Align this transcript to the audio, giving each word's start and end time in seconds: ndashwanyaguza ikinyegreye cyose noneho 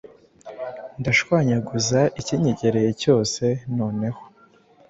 ndashwanyaguza 0.99 2.01
ikinyegreye 2.19 2.91
cyose 3.01 3.43
noneho 3.77 4.21